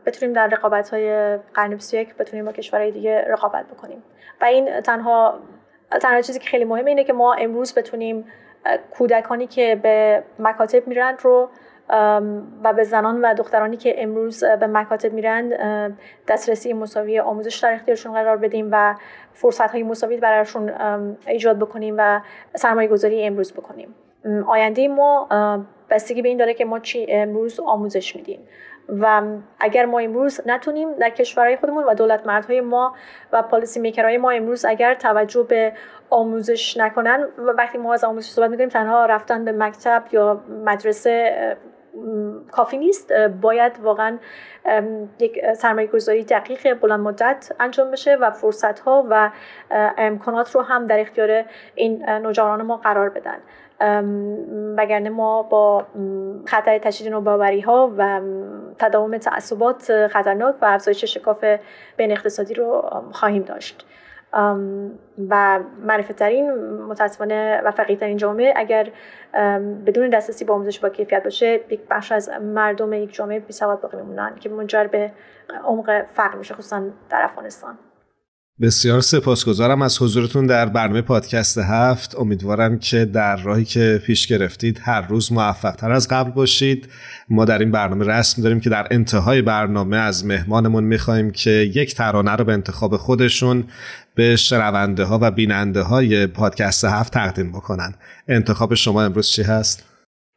[0.06, 4.04] بتونیم در رقابت های قرن 21 بتونیم با کشورهای دیگه رقابت بکنیم.
[4.42, 5.40] و این تنها
[6.02, 8.26] تنها چیزی که خیلی مهمه اینه که ما امروز بتونیم
[8.92, 11.50] کودکانی که به مکاتب میرن رو
[12.64, 15.50] و به زنان و دخترانی که امروز به مکاتب میرن
[16.28, 18.96] دسترسی مساوی آموزش در اختیارشون قرار بدیم و
[19.34, 20.74] فرصت های مساوی برایشون
[21.28, 22.22] ایجاد بکنیم و
[22.56, 23.96] سرمایه گذاری امروز بکنیم.
[24.48, 25.28] آینده ما
[25.90, 28.40] بستگی به این داره که ما چی امروز آموزش میدیم.
[29.02, 29.22] و
[29.60, 32.96] اگر ما امروز نتونیم در کشورهای خودمون و دولت مردهای ما
[33.32, 35.74] و پالیسی میکرهای ما امروز اگر توجه به
[36.10, 41.58] آموزش نکنن و وقتی ما از آموزش صحبت می‌کنیم تنها رفتن به مکتب یا مدرسه
[42.52, 43.14] کافی نیست.
[43.14, 44.18] باید واقعا
[45.20, 49.32] یک سرمایه گذاری دقیق بلند مدت انجام بشه و فرصت ها و
[49.98, 53.38] امکانات رو هم در اختیار این نوجوانان ما قرار بدن.
[54.78, 55.86] وگرنه ما با
[56.46, 58.22] خطر تشدید نوباوری ها و
[58.80, 61.46] تداوم تعصبات خطرناک و افزایش شکاف
[61.98, 63.86] بین اقتصادی رو خواهیم داشت.
[65.30, 68.92] و معرفتترین متاسفانه و فقیرترین جامعه اگر
[69.86, 73.82] بدون دسترسی به آموزش با کیفیت باشه یک بخش از مردم یک جامعه بی سواد
[73.82, 75.12] باقی میمونن که منجر به
[75.64, 77.78] عمق فقر میشه خصوصا در افغانستان.
[78.62, 82.16] بسیار سپاسگزارم از حضورتون در برنامه پادکست هفت.
[82.16, 86.90] امیدوارم که در راهی که پیش گرفتید هر روز موفق تر از قبل باشید.
[87.30, 91.96] ما در این برنامه رسم داریم که در انتهای برنامه از مهمانمون می‌خواهیم که یک
[91.96, 93.64] ترانه رو به انتخاب خودشون
[94.16, 97.94] به شنونده ها و بیننده های پادکست هفت تقدیم بکنن.
[98.28, 99.86] انتخاب شما امروز چی هست؟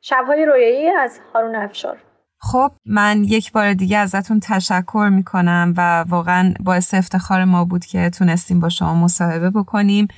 [0.00, 2.11] شبهای رویایی از هارون افشار.
[2.44, 8.10] خب من یک بار دیگه ازتون تشکر می‌کنم و واقعا باعث افتخار ما بود که
[8.10, 10.08] تونستیم با شما مصاحبه بکنیم.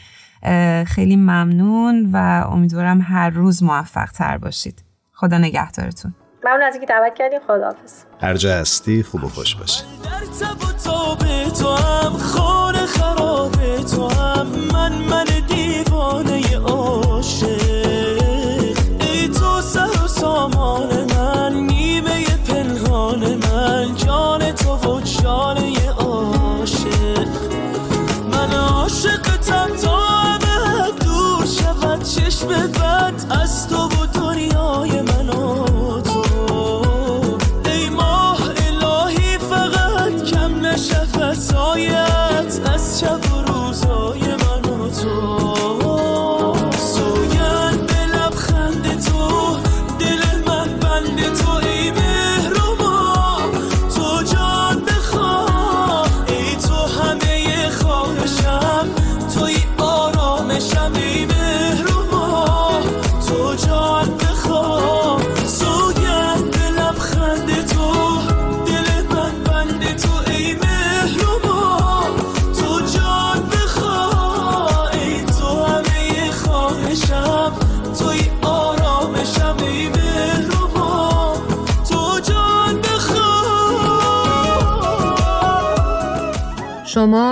[0.87, 2.17] خیلی ممنون و
[2.51, 4.85] امیدوارم هر روز موفق تر باشید.
[5.13, 6.15] خدا نگهدارتون.
[6.45, 8.05] ممنون از اینکه دعوت کردیم خداحافظ.
[8.21, 9.83] هر جا هستی خوب و خوش باشی.
[14.73, 16.33] من من دیوانه
[19.01, 21.14] ای تو سر و سامان
[33.45, 34.04] از تو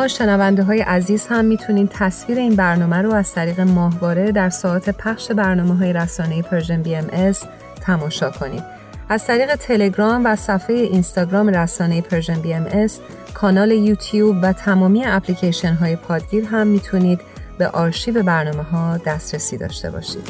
[0.09, 5.31] شنونده های عزیز هم می‌تونید تصویر این برنامه رو از طریق ماهواره در ساعت پخش
[5.31, 7.33] برنامه های رسانه Persian BM
[7.81, 8.63] تماشا کنید.
[9.09, 12.89] از طریق تلگرام و صفحه اینستاگرام رسانه Persian BM
[13.35, 17.21] کانال یوتیوب و تمامی اپلیکیشن های پادگیر هم می‌تونید
[17.59, 20.25] به آرشیو برنامه ها دسترسی داشته باشید.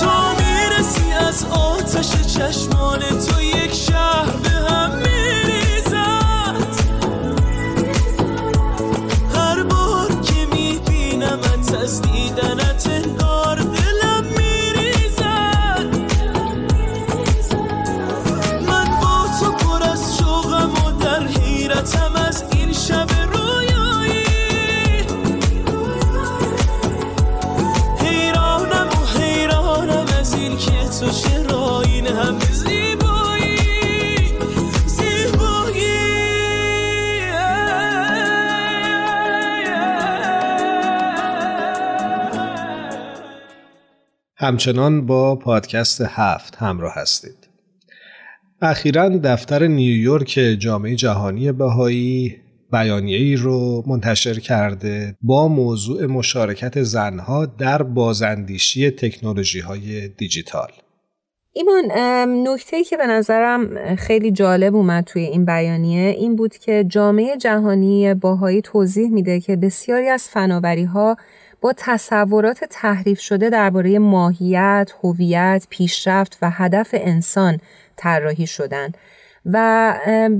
[0.00, 4.47] تو می‌رسی از آتش چشمان تو یک شهر
[11.74, 15.86] از دیدنت انگار دلم میریزد.
[18.66, 19.52] من با تو
[20.18, 24.24] شوقم در حیرتم از این شب رویایی.
[27.98, 32.06] حیرانم و حیرانم از این که تو چرا این
[44.40, 47.48] همچنان با پادکست هفت همراه هستید.
[48.62, 52.36] اخیرا دفتر نیویورک جامعه جهانی بهایی
[52.72, 60.68] بیانیه‌ای رو منتشر کرده با موضوع مشارکت زنها در بازاندیشی تکنولوژی های دیجیتال.
[61.52, 61.84] ایمان
[62.48, 68.14] نکته که به نظرم خیلی جالب اومد توی این بیانیه این بود که جامعه جهانی
[68.14, 71.16] باهایی توضیح میده که بسیاری از فناوری ها
[71.60, 77.60] با تصورات تحریف شده درباره ماهیت، هویت، پیشرفت و هدف انسان
[77.96, 78.92] طراحی شدن
[79.46, 79.94] و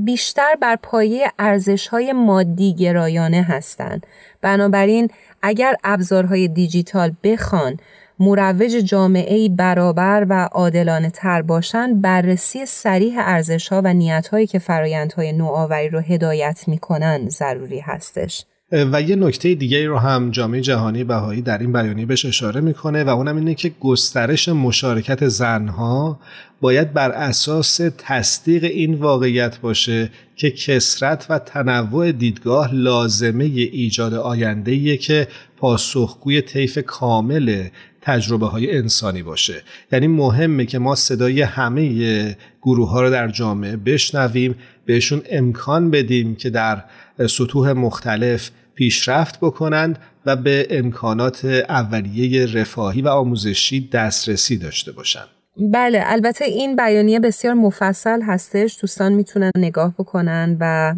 [0.04, 4.06] بیشتر بر پایه ارزش‌های مادی گرایانه هستند.
[4.42, 5.08] بنابراین
[5.42, 7.76] اگر ابزارهای دیجیتال بخوان
[8.20, 14.58] مروج جامعه برابر و عادلانه تر باشند بررسی سریح ارزش ها و نیت هایی که
[14.58, 18.44] فرایندهای نوآوری رو هدایت می‌کنن ضروری هستش.
[18.72, 23.04] و یه نکته دیگه رو هم جامعه جهانی بهایی در این بیانیه بهش اشاره می‌کنه
[23.04, 26.20] و اونم اینه که گسترش مشارکت زنها
[26.60, 34.96] باید بر اساس تصدیق این واقعیت باشه که کسرت و تنوع دیدگاه لازمه ایجاد آینده
[34.96, 37.68] که پاسخگوی طیف کامل
[38.00, 39.62] تجربه های انسانی باشه.
[39.92, 44.54] یعنی مهمه که ما صدای همه گروه ها رو در جامعه بشنویم
[44.86, 46.84] بهشون امکان بدیم که در
[47.28, 55.28] سطوح مختلف پیشرفت بکنند و به امکانات اولیه رفاهی و آموزشی دسترسی داشته باشند.
[55.56, 58.80] بله البته این بیانیه بسیار مفصل هستش.
[58.80, 60.94] دوستان می‌تونن نگاه بکنن و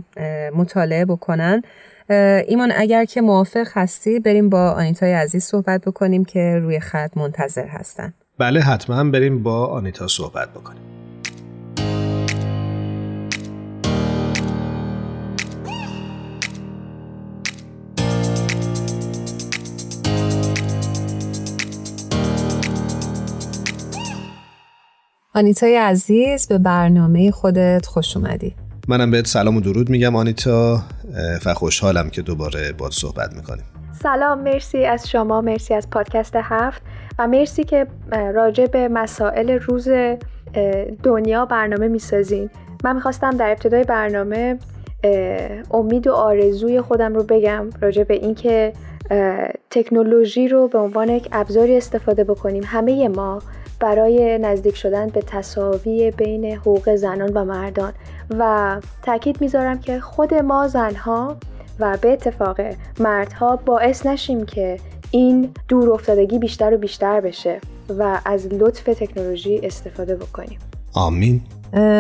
[0.55, 1.63] مطالعه بکنن.
[2.49, 7.67] ایمان اگر که موافق هستی بریم با آنیتای عزیز صحبت بکنیم که روی خط منتظر
[7.67, 8.15] هستن.
[8.39, 10.83] بله حتما بریم با آنیتا صحبت بکنیم.
[25.41, 28.55] آنیتای عزیز به برنامه خودت خوش اومدی.
[28.89, 30.83] منم بهت سلام و درود میگم آنیتا
[31.47, 33.65] و خوشحالم که دوباره باد صحبت می‌کنیم.
[34.03, 36.83] سلام مرسی از شما مرسی از پادکست هفت
[37.19, 37.87] و مرسی که
[38.35, 39.89] راجع به مسائل روز
[41.03, 42.51] دنیا برنامه می‌سازین.
[42.85, 44.59] من می‌خواستم در ابتدای برنامه
[45.71, 48.73] امید و آرزوی خودم رو بگم راجع به اینکه
[49.71, 52.63] تکنولوژی رو به عنوان یک ابزاری استفاده بکنیم.
[52.67, 53.43] همه ما
[53.81, 57.93] برای نزدیک شدن به تصاوی بین حقوق زنان و مردان.
[58.39, 61.37] و تاکید می‌ذارم که خود ما زنها
[61.81, 62.61] و به اتفاق
[63.01, 64.77] مردها باعث نشیم که
[65.11, 67.61] این دور افتادگی بیشتر و بیشتر بشه
[67.99, 70.59] و از لطف تکنولوژی استفاده بکنیم.
[70.95, 71.41] آمین.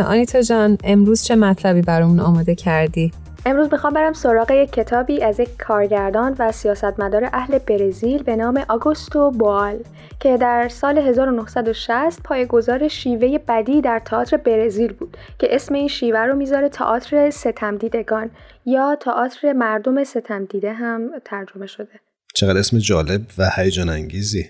[0.06, 3.12] آنیتا جان امروز چه مطلبی برامون آماده کردی؟
[3.46, 8.64] امروز می‌خوام برم سراغ یک کتابی از یک کارگردان و سیاستمدار اهل برزیل به نام
[8.68, 9.78] آگوستو بوال
[10.20, 16.18] که در سال 1960 پایگزار شیوه بدی در تئاتر برزیل بود که اسم این شیوه
[16.18, 18.30] رو می‌ذاره تئاتر ستمدیدگان
[18.66, 22.00] یا تئاتر مردم ستمدیده هم ترجمه شده.
[22.34, 24.46] چقدر اسم جالب و هیجان انگیزی.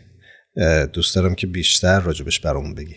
[0.93, 2.97] دوست دارم که بیشتر راجبش برامون بگی.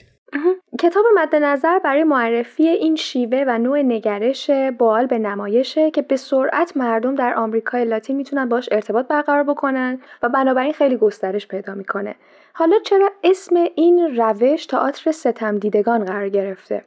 [0.83, 6.15] کتاب مد نظر برای معرفی این شیوه و نوع نگرش بال به نمایشه که به
[6.15, 11.73] سرعت مردم در آمریکای لاتین می‌تونن باش ارتباط برقرار بکنن و بنابراین خیلی گسترش پیدا
[11.73, 12.15] می‌کنه.
[12.53, 16.83] حالا چرا اسم این روش تئاتر ستم دیدگان قرار گرفته؟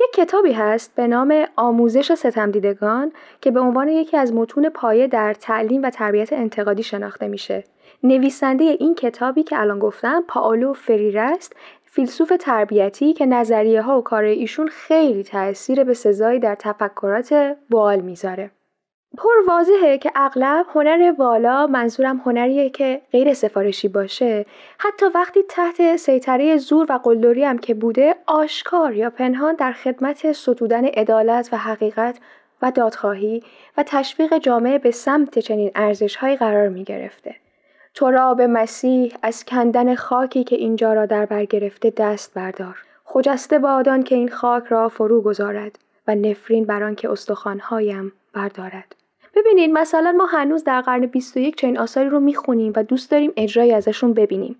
[0.00, 5.06] یک کتابی هست به نام آموزش ستم دیدگان که به عنوان یکی از متون پایه
[5.06, 7.64] در تعلیم و تربیت انتقادی شناخته میشه.
[8.02, 11.56] نویسنده این کتابی که الان گفتم پاولو فریر است
[11.96, 18.00] فیلسوف تربیتی که نظریه ها و کار ایشون خیلی تاثیر به سزایی در تفکرات بال
[18.00, 18.50] می‌ذاره.
[19.18, 24.46] پر واضحه که اغلب هنر والا منظورم هنریه که غیر سفارشی باشه
[24.78, 30.32] حتی وقتی تحت سیطره زور و قلدری هم که بوده آشکار یا پنهان در خدمت
[30.32, 32.18] ستودن عدالت و حقیقت
[32.62, 33.42] و دادخواهی
[33.76, 37.34] و تشویق جامعه به سمت چنین ارزشهایی قرار می گرفته.
[37.96, 42.76] تو را به مسیح از کندن خاکی که اینجا را در بر گرفته دست بردار.
[43.04, 45.78] خجسته بادان که این خاک را فرو گذارد
[46.08, 48.96] و نفرین بر آنکه استخوانهایم بردارد.
[49.36, 53.72] ببینید مثلا ما هنوز در قرن 21 چنین آثاری رو می‌خونیم و دوست داریم اجرایی
[53.72, 54.56] ازشون ببینیم.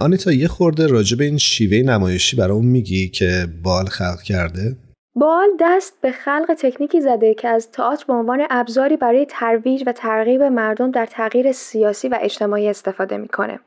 [0.00, 4.76] آنیتا یه خورده راجع این شیوه نمایشی برای میگی که بال خلق کرده؟
[5.18, 9.92] بال دست به خلق تکنیکی زده که از تئاتر به عنوان ابزاری برای ترویج و
[9.92, 13.60] ترغیب مردم در تغییر سیاسی و اجتماعی استفاده می‌کنه.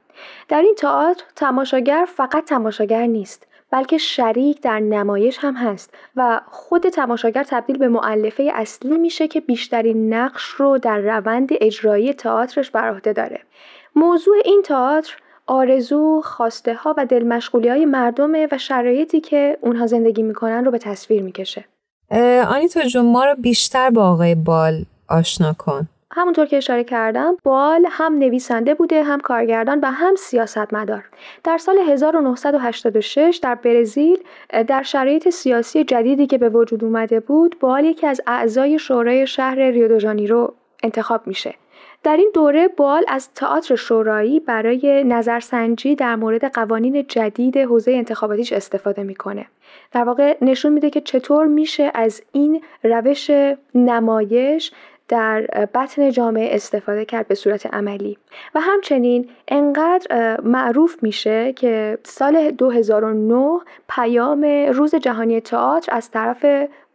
[0.50, 6.90] در این تئاتر تماشاگر فقط تماشاگر نیست بلکه شریک در نمایش هم هست و خود
[6.90, 12.90] تماشاگر تبدیل به معلفه اصلی میشه که بیشترین نقش رو در روند اجرایی تئاترش بر
[12.90, 13.40] عهده داره.
[13.96, 15.16] موضوع این تئاتر
[15.52, 20.78] آرزو، خواسته ها و دلمشغولی های مردمه و شرایطی که اونها زندگی می‌کنن رو به
[20.78, 21.66] تصویر می‌کشه.
[22.48, 25.88] آنیتا جون ما رو بیشتر با آقای بال آشنا کن.
[26.12, 31.04] همونطور که اشاره کردم بال هم نویسنده بوده هم کارگردان و هم سیاستمدار
[31.44, 34.18] در سال 1986 در برزیل
[34.68, 39.60] در شرایط سیاسی جدیدی که به وجود اومده بود بال یکی از اعضای شورای شهر
[39.60, 41.56] ریو رو انتخاب میشه
[42.04, 48.54] در این دوره بال از تئاتر شورایی برای نظرسنجی در مورد قوانین جدید حوزه انتخاباتیش
[48.54, 49.46] استفاده می‌کنه.
[49.92, 53.32] در واقع نشون میده که چطور میشه از این روش
[53.76, 54.72] نمایش
[55.08, 55.42] در
[55.74, 58.18] بطن جامعه استفاده کرد به صورت عملی
[58.56, 64.44] و همچنین انقدر معروف میشه که سال 2009 پیام
[64.74, 66.46] روز جهانی تئاتر از طرف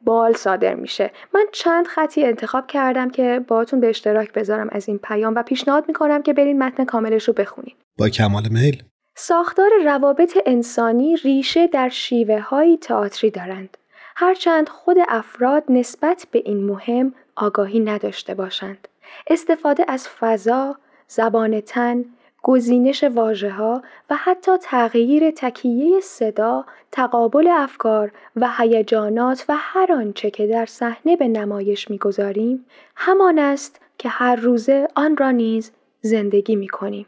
[0.07, 1.11] بال صادر میشه.
[1.35, 5.85] من چند خطی انتخاب کردم که باهاتون به اشتراک بذارم از این پیام و پیشنهاد
[5.89, 7.75] می‌کنم که برین متن کاملش رو بخونین.
[7.99, 8.83] با کمال میل.
[9.17, 13.77] ساختار روابط انسانی ریشه در شیوه های تئاتری دارند.
[14.17, 18.89] هرچند خود افراد نسبت به این مهم آگاهی نداشته باشند.
[19.27, 20.77] استفاده از فضا
[21.09, 22.05] زبان تن
[22.49, 30.31] گزینش واژه ها و حتی تغییر تکیه صدا، تقابل افکار و هیجانات و هر آنچه
[30.31, 32.65] که در صحنه به نمایش می‌گذاریم
[32.97, 35.71] همان است که هر روزه آن را نیز
[36.01, 37.07] زندگی می کنیم.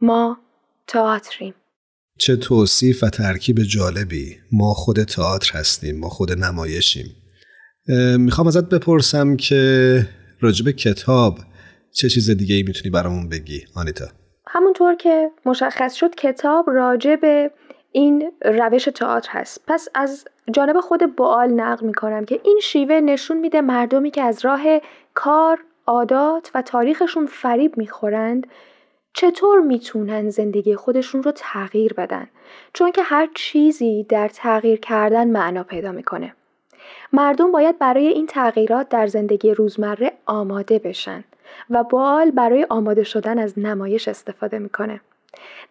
[0.00, 0.38] ما
[0.86, 1.54] تئاتریم.
[2.18, 7.06] چه توصیف و ترکیب جالبی ما خود تئاتر هستیم ما خود نمایشیم
[8.18, 10.08] می‌خوام ازت بپرسم که
[10.40, 11.38] راجب کتاب
[11.92, 14.19] چه چیز دیگه ای می‌تونی برامون بگی آنیتا
[14.52, 17.50] همونطور که مشخص شد کتاب راجع به
[17.92, 19.64] این روش تئاتر هست.
[19.66, 24.44] پس از جانب خود بال نقل می‌کنم که این شیوه نشون میده مردمی که از
[24.44, 24.60] راه
[25.14, 28.46] کار عادات و تاریخشون فریب می‌خورند
[29.12, 32.28] چطور می‌تونن زندگی خودشون رو تغییر بدن؟
[32.72, 36.34] چون که هر چیزی در تغییر کردن معنا پیدا می‌کنه.
[37.12, 41.24] مردم باید برای این تغییرات در زندگی روزمره آماده بشن.
[41.70, 45.00] و بال برای آماده شدن از نمایش استفاده می‌کنه.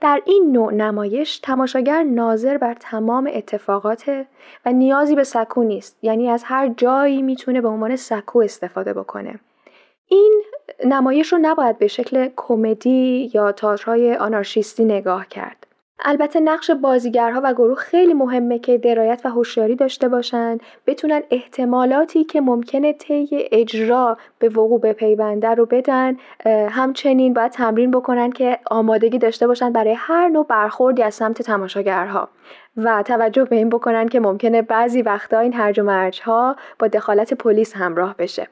[0.01, 4.25] در این نوع نمایش تماشاگر ناظر بر تمام اتفاقات
[4.65, 9.39] و نیازی به سکو نیست یعنی از هر جایی می‌تونه به عنوان سکو استفاده بکنه.
[10.07, 10.43] این
[10.85, 15.67] نمایش رو نباید به شکل کمدی یا تئاترهای آنارشیستی نگاه کرد.
[16.05, 22.23] البته نقش بازیگرها و گروه خیلی مهمه که درایت و هوشیاری داشته باشند بتونن احتمالاتی
[22.23, 26.17] که ممکنه طی اجرا به وقوع بپیونده رو بدن
[26.69, 32.29] همچنین باید تمرین بکنن که آمادگی داشته باشن برای هر نوع برخوردی از سمت تماشاگرها.
[32.77, 36.87] و توجه به این بکنن که ممکنه بعضی وقتا این هرج و مرج ها با
[36.87, 38.47] دخالت پلیس همراه بشه.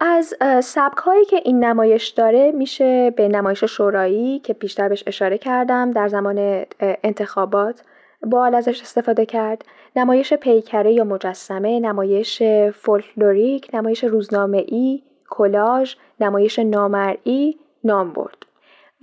[0.00, 5.38] از سبک هایی که این نمایش داره میشه به نمایش شورایی که بیشتر بهش اشاره
[5.38, 7.82] کردم در زمان انتخابات
[8.22, 9.64] بال ازش استفاده کرد.
[9.96, 12.42] نمایش پیکره یا مجسمه نمایش
[12.74, 18.36] فولکلوریک نمایش روزنامه ای کلاژ نمایش نامرئی نام برد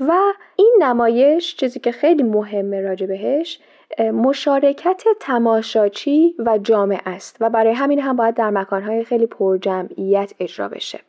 [0.01, 0.11] و
[0.55, 3.59] این نمایش چیزی که خیلی مهمه راجع بهش
[3.99, 10.67] مشارکت تماشاچی و جامعه است و برای همین هم باید در مکانهای خیلی پرجمعیت اجرا
[10.67, 10.99] بشه.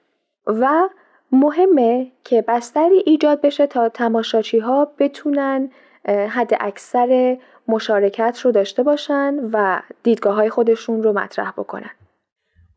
[0.47, 0.89] و
[1.33, 5.71] مهمه که بستری ایجاد بشه تا تماشاچی ها بتونن
[6.09, 7.39] حد اکثر
[7.69, 11.91] مشارکت رو داشته باشن و دیدگاه های خودشون رو مطرح بکنن.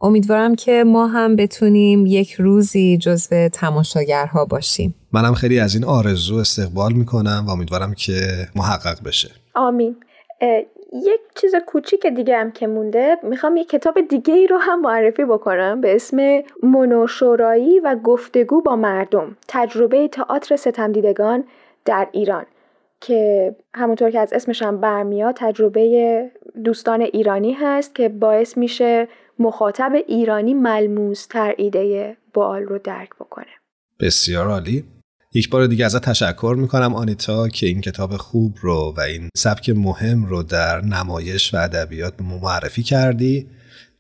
[0.01, 4.95] امیدوارم که ما هم بتونیم یک روزی جزو تماشاگرها باشیم.
[5.15, 8.13] منم خیلی از این آرزو استقبال می‌کنم و امیدوارم که
[8.55, 9.29] محقق بشه.
[9.53, 9.95] آمین.
[10.93, 15.25] یک چیز کوچیک دیگه هم که مونده می‌خوام یک کتاب دیگه ای رو هم معرفی
[15.25, 21.43] بکنم به اسم منوشورایی و گفتگو با مردم تجربه تئاتر ستمدیدگان
[21.85, 22.45] در ایران
[23.01, 26.31] که همونطور که از اسمش هم برمیاد تجربه
[26.63, 29.07] دوستان ایرانی هست که باعث میشه
[29.39, 33.45] مخاطب ایرانی ملموس تر ایده بال رو درک بکنه.
[33.99, 34.83] بسیار عالی.
[35.35, 39.69] یک بار دیگه ازت تشکر می‌کنم آنیتا که این کتاب خوب رو و این سبک
[39.69, 43.47] مهم رو در نمایش و ادبیات به معرفی کردی.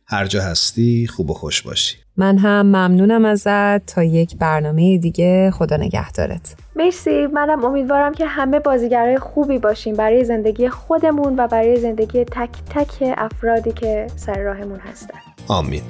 [0.07, 1.97] هر جا هستی خوب و خوش باشی.
[2.17, 3.85] من هم ممنونم ازت.
[3.85, 6.55] تا یک برنامه دیگه خدا نگهدارت.
[6.75, 7.27] مرسی.
[7.33, 13.13] منم امیدوارم که همه بازیگرای خوبی باشیم برای زندگی خودمون و برای زندگی تک تک
[13.17, 15.19] افرادی که سر راهمون هستن.
[15.47, 15.83] آمین.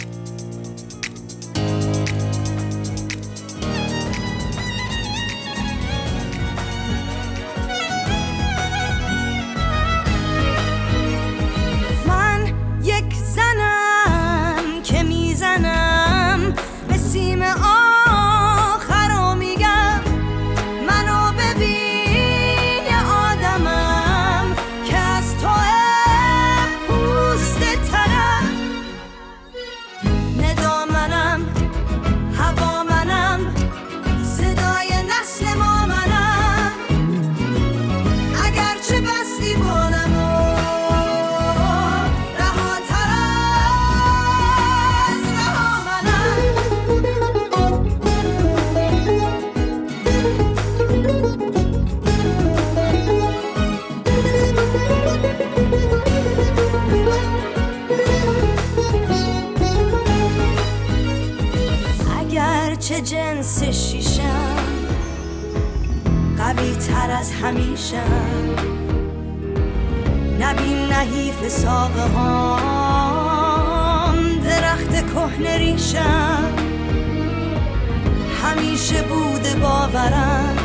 [67.16, 68.56] همیشم
[70.40, 76.54] نبین نحیف ساقه هم درخت کهنه ریشم.
[78.44, 80.56] همیشه بوده باورم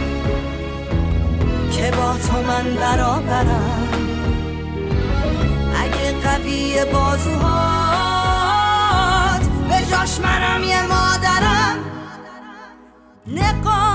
[1.72, 3.88] که با تو من برابرم.
[5.82, 7.40] اگه قوی بازوهات
[9.68, 11.76] به جاش منم یه مادرم.
[13.26, 13.89] نقاب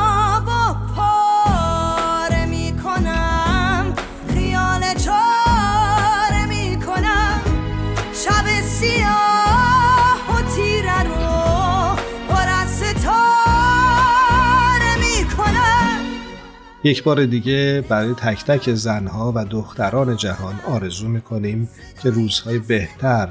[16.86, 21.70] یک بار دیگه برای تک تک زنها و دختران جهان آرزو می‌کنیم
[22.04, 23.30] که روزهای بهتر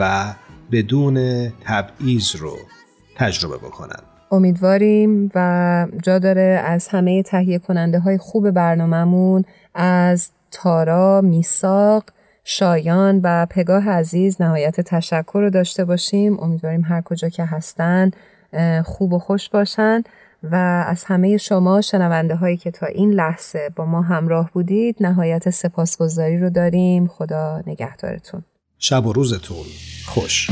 [0.00, 0.34] و
[0.72, 2.58] بدون تبعیض رو
[3.16, 4.00] تجربه بکنن
[4.32, 9.44] امیدواریم و جا داره از همه تهیه کننده های خوب برنامهمون
[9.74, 12.04] از تارا، میساق،
[12.44, 16.40] شایان و پگاه عزیز نهایت تشکر رو داشته باشیم.
[16.40, 18.10] امیدواریم هر کجا که هستن
[18.84, 20.02] خوب و خوش باشن.
[20.50, 25.50] و از همه شما شنونده هایی که تا این لحظه با ما همراه بودید نهایت
[25.50, 27.06] سپاسگزاری رو داریم.
[27.06, 28.44] خدا نگهدارتون.
[28.78, 29.66] شب و روزتون
[30.06, 30.50] خوش.